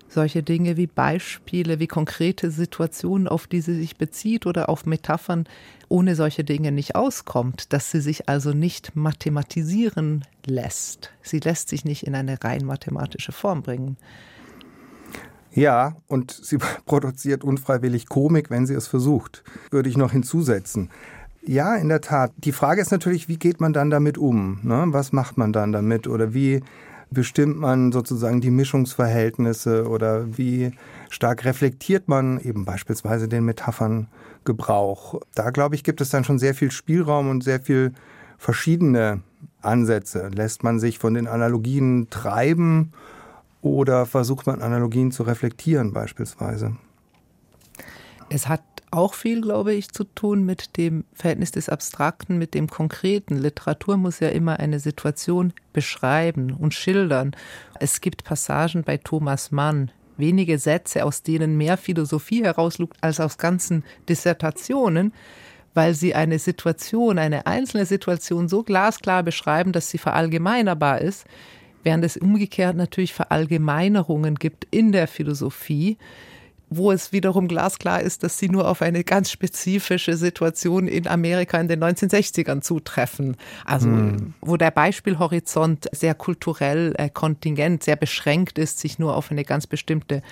[0.09, 5.45] solche Dinge wie Beispiele, wie konkrete Situationen, auf die sie sich bezieht oder auf Metaphern,
[5.89, 11.11] ohne solche Dinge nicht auskommt, dass sie sich also nicht mathematisieren lässt.
[11.21, 13.97] Sie lässt sich nicht in eine rein mathematische Form bringen.
[15.55, 20.91] Ja, und sie produziert unfreiwillig Komik, wenn sie es versucht, würde ich noch hinzusetzen.
[21.47, 22.33] Ja, in der Tat.
[22.39, 24.61] Die Frage ist natürlich, wie geht man dann damit um?
[24.63, 24.87] Ne?
[24.89, 26.07] Was macht man dann damit?
[26.09, 26.63] Oder wie
[27.11, 29.87] bestimmt man sozusagen die Mischungsverhältnisse?
[29.87, 30.73] Oder wie
[31.11, 35.21] stark reflektiert man eben beispielsweise den Metapherngebrauch?
[35.35, 37.93] Da, glaube ich, gibt es dann schon sehr viel Spielraum und sehr viel
[38.39, 39.21] verschiedene
[39.61, 40.31] Ansätze.
[40.35, 42.93] Lässt man sich von den Analogien treiben?
[43.65, 46.77] Oder versucht man Analogien zu reflektieren beispielsweise?
[48.29, 52.69] Es hat auch viel, glaube ich, zu tun mit dem Verhältnis des Abstrakten mit dem
[52.69, 53.39] Konkreten.
[53.39, 57.35] Literatur muss ja immer eine Situation beschreiben und schildern.
[57.81, 63.39] Es gibt Passagen bei Thomas Mann, wenige Sätze, aus denen mehr Philosophie herauslugt als aus
[63.39, 65.15] ganzen Dissertationen,
[65.73, 71.25] weil sie eine Situation, eine einzelne Situation so glasklar beschreiben, dass sie verallgemeinerbar ist,
[71.85, 75.99] während es umgekehrt natürlich Verallgemeinerungen gibt in der Philosophie,
[76.71, 81.61] wo es wiederum glasklar ist, dass sie nur auf eine ganz spezifische Situation in Amerika
[81.61, 83.37] in den 1960ern zutreffen.
[83.65, 84.35] Also hm.
[84.41, 89.67] wo der Beispielhorizont sehr kulturell äh, kontingent, sehr beschränkt ist, sich nur auf eine ganz
[89.67, 90.23] bestimmte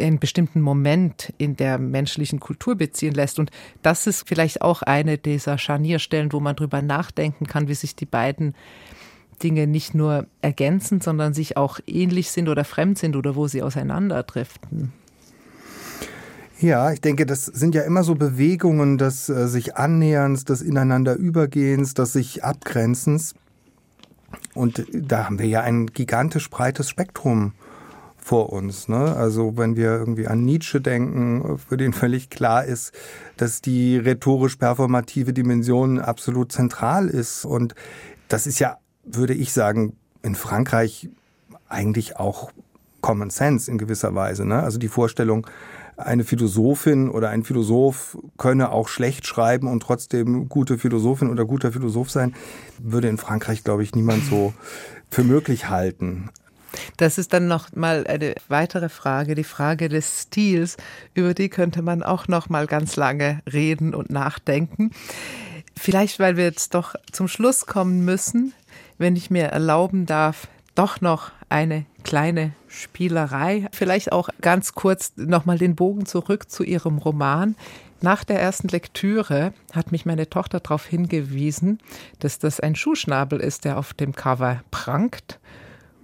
[0.00, 3.40] einen bestimmten Moment in der menschlichen Kultur beziehen lässt.
[3.40, 3.50] Und
[3.82, 8.06] das ist vielleicht auch eine dieser Scharnierstellen, wo man drüber nachdenken kann, wie sich die
[8.06, 8.54] beiden
[9.38, 13.62] Dinge nicht nur ergänzen, sondern sich auch ähnlich sind oder fremd sind oder wo sie
[13.62, 14.92] auseinanderdriften.
[16.60, 21.14] Ja, ich denke, das sind ja immer so Bewegungen des äh, sich Annäherns, des ineinander
[21.14, 23.34] Übergehens, des sich Abgrenzens.
[24.54, 27.52] Und da haben wir ja ein gigantisch breites Spektrum
[28.16, 28.88] vor uns.
[28.88, 29.16] Ne?
[29.16, 32.92] Also wenn wir irgendwie an Nietzsche denken, für den völlig klar ist,
[33.36, 37.44] dass die rhetorisch-performative Dimension absolut zentral ist.
[37.44, 37.74] Und
[38.26, 38.78] das ist ja,
[39.10, 41.08] würde ich sagen, in Frankreich
[41.68, 42.50] eigentlich auch
[43.00, 44.44] Common Sense in gewisser Weise.
[44.44, 44.62] Ne?
[44.62, 45.46] Also die Vorstellung,
[45.96, 51.72] eine Philosophin oder ein Philosoph könne auch schlecht schreiben und trotzdem gute Philosophin oder guter
[51.72, 52.34] Philosoph sein,
[52.78, 54.54] würde in Frankreich, glaube ich, niemand so
[55.10, 56.30] für möglich halten.
[56.96, 60.76] Das ist dann noch mal eine weitere Frage, die Frage des Stils,
[61.14, 64.92] über die könnte man auch noch mal ganz lange reden und nachdenken.
[65.76, 68.52] Vielleicht, weil wir jetzt doch zum Schluss kommen müssen,
[68.98, 73.66] wenn ich mir erlauben darf, doch noch eine kleine Spielerei.
[73.72, 77.56] Vielleicht auch ganz kurz nochmal den Bogen zurück zu Ihrem Roman.
[78.00, 81.80] Nach der ersten Lektüre hat mich meine Tochter darauf hingewiesen,
[82.20, 85.40] dass das ein Schuhschnabel ist, der auf dem Cover prangt.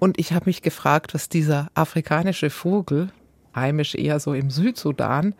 [0.01, 3.11] Und ich habe mich gefragt, was dieser afrikanische Vogel,
[3.55, 5.35] heimisch eher so im Südsudan,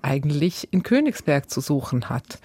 [0.00, 2.38] eigentlich in Königsberg zu suchen hat.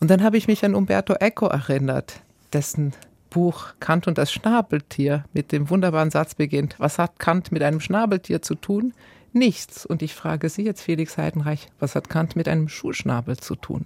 [0.00, 2.20] Und dann habe ich mich an Umberto Eco erinnert,
[2.52, 2.92] dessen
[3.36, 6.76] Buch Kant und das Schnabeltier mit dem wunderbaren Satz beginnt.
[6.78, 8.94] Was hat Kant mit einem Schnabeltier zu tun?
[9.34, 9.84] Nichts.
[9.84, 13.84] Und ich frage Sie jetzt, Felix Heidenreich, was hat Kant mit einem Schuhschnabel zu tun?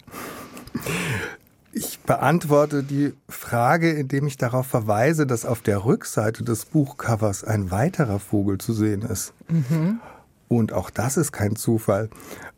[1.73, 7.73] Ich beantworte die Frage, indem ich darauf verweise, dass auf der Rückseite des Buchcovers ein
[7.73, 9.35] weiterer Vogel zu sehen ist.
[9.49, 9.99] Mhm.
[10.47, 12.09] Und auch das ist kein Zufall.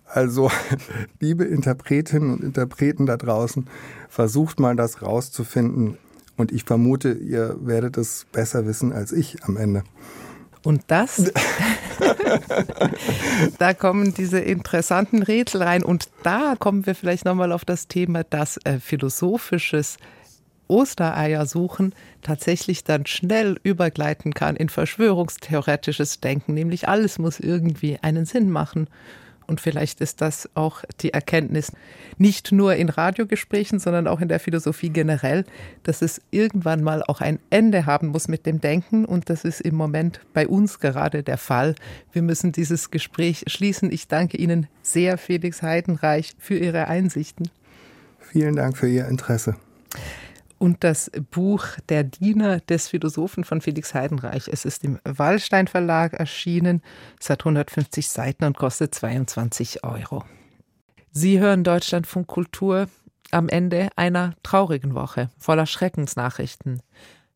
[0.05, 0.51] Also,
[1.21, 3.67] liebe Interpretinnen und Interpreten da draußen,
[4.11, 5.97] versucht mal das rauszufinden.
[6.37, 9.85] Und ich vermute, ihr werdet es besser wissen als ich am Ende.
[10.65, 11.33] Und das,
[13.59, 15.83] da kommen diese interessanten Rätsel rein.
[15.83, 19.97] Und da kommen wir vielleicht nochmal auf das Thema, dass äh, philosophisches
[20.69, 28.25] Ostereier suchen tatsächlich dann schnell übergleiten kann in verschwörungstheoretisches Denken, nämlich alles muss irgendwie einen
[28.25, 28.89] Sinn machen.
[29.47, 31.73] Und vielleicht ist das auch die Erkenntnis,
[32.19, 35.45] nicht nur in Radiogesprächen, sondern auch in der Philosophie generell,
[35.83, 39.05] dass es irgendwann mal auch ein Ende haben muss mit dem Denken.
[39.05, 41.75] Und das ist im Moment bei uns gerade der Fall.
[42.13, 43.93] Wir müssen dieses Gespräch schließen.
[43.93, 47.51] Ich danke Ihnen sehr, Felix Heidenreich, für Ihre Einsichten.
[48.19, 49.57] Vielen Dank für Ihr Interesse
[50.63, 54.47] und das Buch Der Diener des Philosophen von Felix Heidenreich.
[54.47, 56.83] Es ist im Wallstein Verlag erschienen.
[57.21, 60.25] Es hat 150 Seiten und kostet 22 Euro.
[61.11, 62.87] Sie hören Deutschlandfunk Kultur
[63.33, 66.81] am Ende einer traurigen Woche voller Schreckensnachrichten.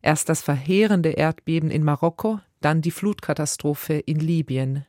[0.03, 4.87] Erst das verheerende Erdbeben in Marokko, dann die Flutkatastrophe in Libyen.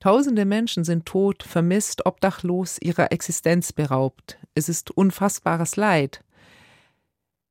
[0.00, 4.36] Tausende Menschen sind tot, vermisst, obdachlos, ihrer Existenz beraubt.
[4.56, 6.24] Es ist unfassbares Leid.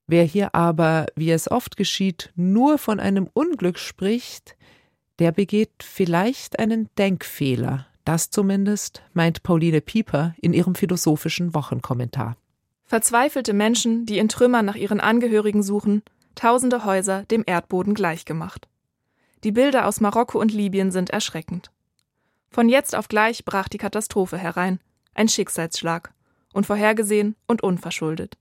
[0.08, 4.56] Wer hier aber, wie es oft geschieht, nur von einem Unglück spricht,
[5.20, 7.88] der begeht vielleicht einen Denkfehler.
[8.06, 12.38] Das zumindest meint Pauline Pieper in ihrem philosophischen Wochenkommentar.
[12.86, 16.04] Verzweifelte Menschen, die in Trümmern nach ihren Angehörigen suchen,
[16.36, 18.70] tausende Häuser dem Erdboden gleichgemacht.
[19.44, 21.70] Die Bilder aus Marokko und Libyen sind erschreckend.
[22.50, 24.80] Von jetzt auf gleich brach die Katastrophe herein,
[25.14, 26.14] ein Schicksalsschlag,
[26.54, 28.38] unvorhergesehen und unverschuldet.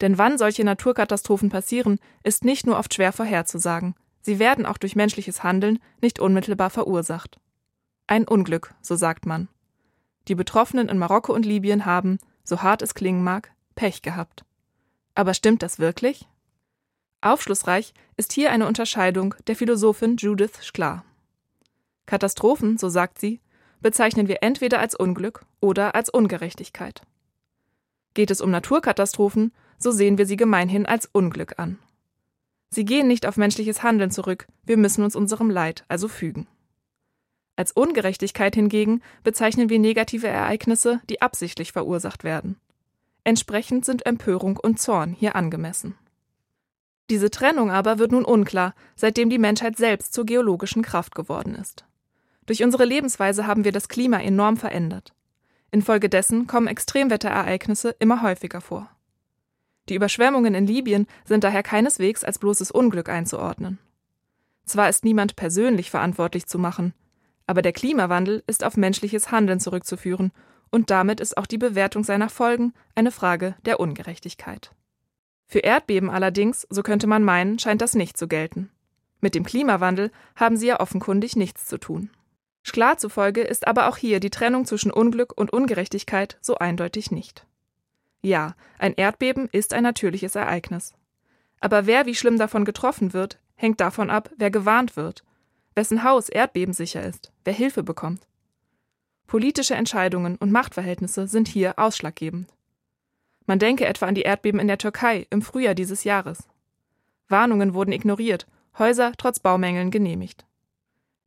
[0.00, 3.94] Denn wann solche Naturkatastrophen passieren, ist nicht nur oft schwer vorherzusagen.
[4.20, 7.38] Sie werden auch durch menschliches Handeln nicht unmittelbar verursacht.
[8.06, 9.48] Ein Unglück, so sagt man.
[10.28, 14.44] Die Betroffenen in Marokko und Libyen haben, so hart es klingen mag, Pech gehabt.
[15.14, 16.28] Aber stimmt das wirklich?
[17.20, 21.04] Aufschlussreich ist hier eine Unterscheidung der Philosophin Judith Sklar.
[22.06, 23.40] Katastrophen, so sagt sie,
[23.80, 27.02] bezeichnen wir entweder als Unglück oder als Ungerechtigkeit.
[28.14, 29.52] Geht es um Naturkatastrophen,
[29.84, 31.78] so sehen wir sie gemeinhin als Unglück an.
[32.70, 36.48] Sie gehen nicht auf menschliches Handeln zurück, wir müssen uns unserem Leid also fügen.
[37.54, 42.56] Als Ungerechtigkeit hingegen bezeichnen wir negative Ereignisse, die absichtlich verursacht werden.
[43.24, 45.94] Entsprechend sind Empörung und Zorn hier angemessen.
[47.10, 51.84] Diese Trennung aber wird nun unklar, seitdem die Menschheit selbst zur geologischen Kraft geworden ist.
[52.46, 55.12] Durch unsere Lebensweise haben wir das Klima enorm verändert.
[55.70, 58.93] Infolgedessen kommen Extremwetterereignisse immer häufiger vor.
[59.88, 63.78] Die Überschwemmungen in Libyen sind daher keineswegs als bloßes Unglück einzuordnen.
[64.64, 66.94] Zwar ist niemand persönlich verantwortlich zu machen,
[67.46, 70.32] aber der Klimawandel ist auf menschliches Handeln zurückzuführen
[70.70, 74.72] und damit ist auch die Bewertung seiner Folgen eine Frage der Ungerechtigkeit.
[75.46, 78.70] Für Erdbeben allerdings, so könnte man meinen, scheint das nicht zu gelten.
[79.20, 82.10] Mit dem Klimawandel haben sie ja offenkundig nichts zu tun.
[82.62, 87.46] Schklar zufolge ist aber auch hier die Trennung zwischen Unglück und Ungerechtigkeit so eindeutig nicht.
[88.24, 90.94] Ja, ein Erdbeben ist ein natürliches Ereignis.
[91.60, 95.24] Aber wer wie schlimm davon getroffen wird, hängt davon ab, wer gewarnt wird,
[95.74, 98.26] wessen Haus erdbebensicher ist, wer Hilfe bekommt.
[99.26, 102.48] Politische Entscheidungen und Machtverhältnisse sind hier ausschlaggebend.
[103.44, 106.48] Man denke etwa an die Erdbeben in der Türkei im Frühjahr dieses Jahres.
[107.28, 108.46] Warnungen wurden ignoriert,
[108.78, 110.46] Häuser trotz Baumängeln genehmigt.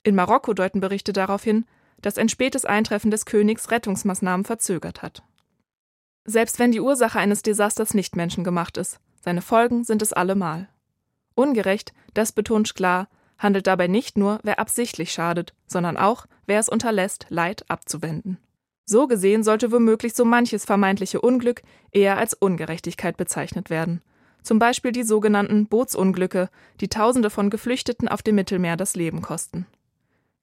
[0.01, 1.65] In Marokko deuten Berichte darauf hin,
[2.01, 5.21] dass ein spätes Eintreffen des Königs Rettungsmaßnahmen verzögert hat.
[6.29, 10.67] Selbst wenn die Ursache eines Desasters nicht menschengemacht ist, seine Folgen sind es allemal.
[11.35, 16.67] Ungerecht, das betont klar, handelt dabei nicht nur, wer absichtlich schadet, sondern auch, wer es
[16.67, 18.39] unterlässt, Leid abzuwenden.
[18.85, 21.61] So gesehen sollte womöglich so manches vermeintliche Unglück
[21.91, 24.01] eher als Ungerechtigkeit bezeichnet werden.
[24.43, 26.49] Zum Beispiel die sogenannten Bootsunglücke,
[26.81, 29.65] die Tausende von Geflüchteten auf dem Mittelmeer das Leben kosten.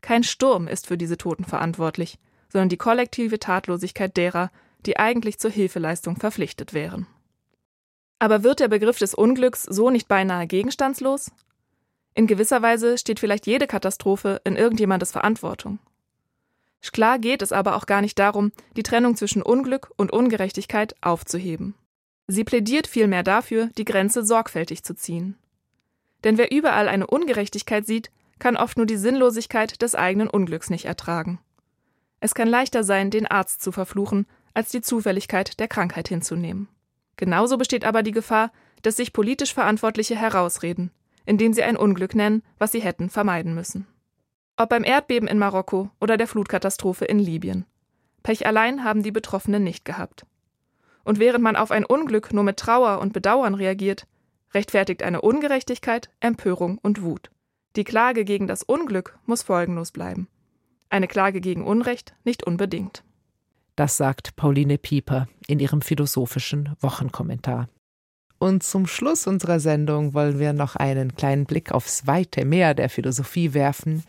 [0.00, 2.18] Kein Sturm ist für diese Toten verantwortlich,
[2.50, 4.50] sondern die kollektive Tatlosigkeit derer,
[4.86, 7.06] die eigentlich zur Hilfeleistung verpflichtet wären.
[8.18, 11.30] Aber wird der Begriff des Unglücks so nicht beinahe gegenstandslos?
[12.14, 15.78] In gewisser Weise steht vielleicht jede Katastrophe in irgendjemandes Verantwortung.
[16.92, 21.74] Klar geht es aber auch gar nicht darum, die Trennung zwischen Unglück und Ungerechtigkeit aufzuheben.
[22.26, 25.36] Sie plädiert vielmehr dafür, die Grenze sorgfältig zu ziehen.
[26.22, 30.84] Denn wer überall eine Ungerechtigkeit sieht, kann oft nur die Sinnlosigkeit des eigenen Unglücks nicht
[30.84, 31.40] ertragen.
[32.20, 36.68] Es kann leichter sein, den Arzt zu verfluchen, als die Zufälligkeit der Krankheit hinzunehmen.
[37.16, 38.50] Genauso besteht aber die Gefahr,
[38.82, 40.90] dass sich politisch Verantwortliche herausreden,
[41.26, 43.86] indem sie ein Unglück nennen, was sie hätten vermeiden müssen.
[44.56, 47.66] Ob beim Erdbeben in Marokko oder der Flutkatastrophe in Libyen.
[48.22, 50.24] Pech allein haben die Betroffenen nicht gehabt.
[51.04, 54.06] Und während man auf ein Unglück nur mit Trauer und Bedauern reagiert,
[54.54, 57.30] rechtfertigt eine Ungerechtigkeit Empörung und Wut.
[57.76, 60.28] Die Klage gegen das Unglück muss folgenlos bleiben.
[60.88, 63.02] Eine Klage gegen Unrecht nicht unbedingt.
[63.76, 67.68] Das sagt Pauline Pieper in ihrem philosophischen Wochenkommentar.
[68.38, 72.88] Und zum Schluss unserer Sendung wollen wir noch einen kleinen Blick aufs weite Meer der
[72.88, 74.04] Philosophie werfen,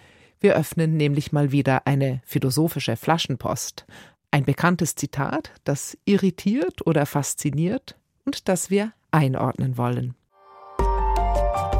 [0.45, 3.85] wir öffnen nämlich mal wieder eine philosophische Flaschenpost.
[4.31, 10.13] Ein bekanntes Zitat, das irritiert oder fasziniert und das wir einordnen wollen.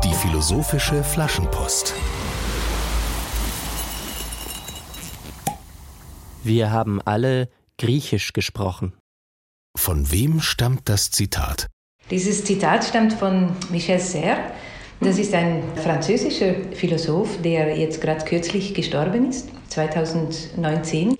[0.04, 1.94] Die philosophische Flaschenpost.
[6.44, 8.94] Wir haben alle Griechisch gesprochen.
[9.78, 11.68] Von wem stammt das Zitat?
[12.10, 14.38] Dieses Zitat stammt von Michel Serres
[15.02, 21.18] das ist ein französischer Philosoph, der jetzt gerade kürzlich gestorben ist, 2019.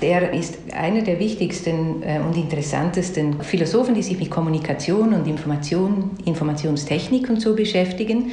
[0.00, 6.10] Er ist einer der wichtigsten äh, und interessantesten Philosophen, die sich mit Kommunikation und Information,
[6.24, 8.32] Informationstechnik und so beschäftigen,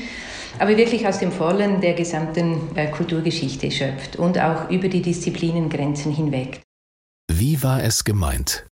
[0.60, 6.12] aber wirklich aus dem Vollen der gesamten äh, Kulturgeschichte schöpft und auch über die Disziplinengrenzen
[6.12, 6.62] hinweg.
[7.34, 8.66] Wie war es gemeint?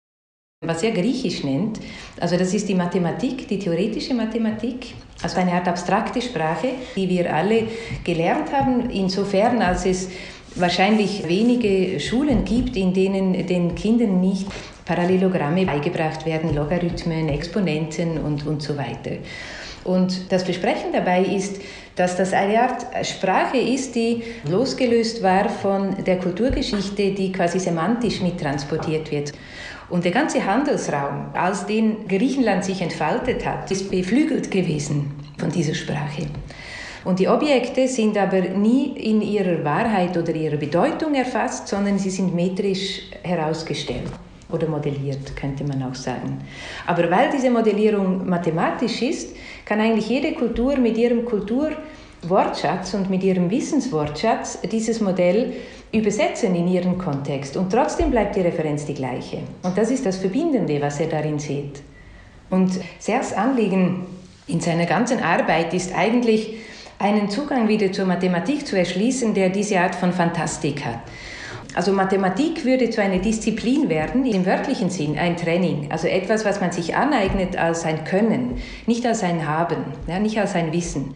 [0.65, 1.80] Was er Griechisch nennt,
[2.19, 7.34] also das ist die Mathematik, die theoretische Mathematik, also eine Art abstrakte Sprache, die wir
[7.34, 7.63] alle
[8.04, 10.10] gelernt haben, insofern als es
[10.56, 14.48] wahrscheinlich wenige Schulen gibt, in denen den Kindern nicht
[14.84, 19.19] Parallelogramme beigebracht werden, Logarithmen, Exponenten und, und so weiter.
[19.86, 21.62] Und das Versprechen dabei ist,
[22.00, 28.22] dass das eine Art Sprache ist, die losgelöst war von der Kulturgeschichte, die quasi semantisch
[28.22, 29.34] mittransportiert wird.
[29.90, 35.74] Und der ganze Handelsraum, als den Griechenland sich entfaltet hat, ist beflügelt gewesen von dieser
[35.74, 36.28] Sprache.
[37.04, 42.12] Und die Objekte sind aber nie in ihrer Wahrheit oder ihrer Bedeutung erfasst, sondern sie
[42.12, 44.10] sind metrisch herausgestellt
[44.52, 46.40] oder modelliert, könnte man auch sagen.
[46.88, 49.36] Aber weil diese Modellierung mathematisch ist,
[49.66, 55.54] kann eigentlich jede Kultur mit ihrem Kulturwortschatz und mit ihrem Wissenswortschatz dieses Modell
[55.92, 59.40] übersetzen in ihren Kontext und trotzdem bleibt die Referenz die gleiche.
[59.64, 61.82] Und das ist das Verbindende, was er darin sieht.
[62.50, 64.06] Und Serres Anliegen
[64.48, 66.58] in seiner ganzen Arbeit ist eigentlich,
[67.00, 71.00] einen Zugang wieder zur Mathematik zu erschließen, der diese Art von Fantastik hat.
[71.76, 76.59] Also Mathematik würde zu einer Disziplin werden, im wörtlichen Sinn, ein Training, also etwas, was
[76.59, 81.13] man sich aneignet als ein Können, nicht als ein Haben, ja, nicht als ein Wissen.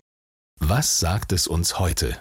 [0.59, 2.19] Was sagt es uns heute?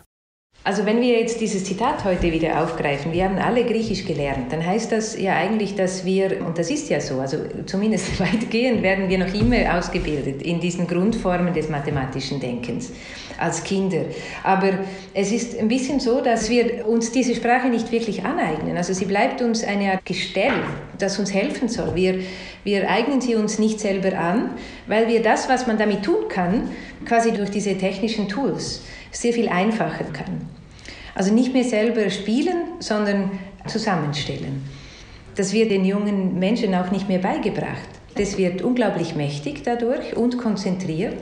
[0.64, 4.64] Also wenn wir jetzt dieses Zitat heute wieder aufgreifen, wir haben alle Griechisch gelernt, dann
[4.64, 9.08] heißt das ja eigentlich, dass wir, und das ist ja so, also zumindest weitgehend werden
[9.08, 12.92] wir noch immer ausgebildet in diesen Grundformen des mathematischen Denkens
[13.38, 14.04] als Kinder.
[14.44, 14.70] Aber
[15.14, 18.76] es ist ein bisschen so, dass wir uns diese Sprache nicht wirklich aneignen.
[18.76, 20.52] Also sie bleibt uns eine Art Gestell,
[20.96, 21.96] das uns helfen soll.
[21.96, 22.20] Wir,
[22.62, 24.50] wir eignen sie uns nicht selber an,
[24.86, 26.70] weil wir das, was man damit tun kann,
[27.04, 28.82] quasi durch diese technischen Tools,
[29.12, 30.48] sehr viel einfacher kann.
[31.14, 33.30] Also nicht mehr selber spielen, sondern
[33.66, 34.64] zusammenstellen.
[35.36, 37.88] Das wird den jungen Menschen auch nicht mehr beigebracht.
[38.16, 41.16] Das wird unglaublich mächtig dadurch und konzentriert.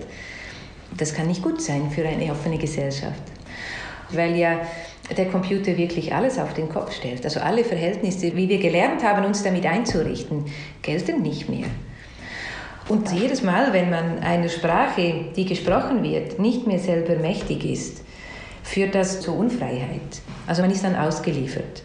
[0.96, 3.22] Das kann nicht gut sein für eine offene Gesellschaft,
[4.10, 4.60] weil ja
[5.16, 7.24] der Computer wirklich alles auf den Kopf stellt.
[7.24, 10.44] Also alle Verhältnisse, wie wir gelernt haben, uns damit einzurichten,
[10.82, 11.66] gelten nicht mehr.
[12.90, 18.04] Und jedes Mal, wenn man eine Sprache, die gesprochen wird, nicht mehr selber mächtig ist,
[18.64, 20.20] führt das zu Unfreiheit.
[20.48, 21.84] Also man ist dann ausgeliefert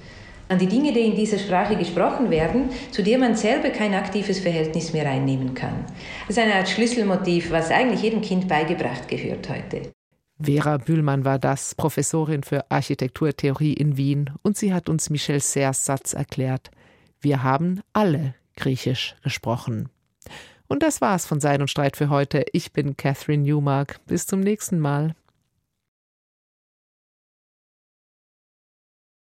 [0.50, 4.40] an die Dinge, die in dieser Sprache gesprochen werden, zu der man selber kein aktives
[4.40, 5.86] Verhältnis mehr einnehmen kann.
[6.28, 9.92] Das ist eine Art Schlüsselmotiv, was eigentlich jedem Kind beigebracht gehört heute.
[10.40, 15.86] Vera Bühlmann war das, Professorin für Architekturtheorie in Wien, und sie hat uns Michel Serres
[15.86, 16.72] Satz erklärt.
[17.22, 19.90] Wir haben alle Griechisch gesprochen.
[20.68, 22.46] Und das war's von Sein und Streit für heute.
[22.54, 24.00] Ich bin Catherine Newmark.
[24.08, 25.16] Bis zum nächsten Mal.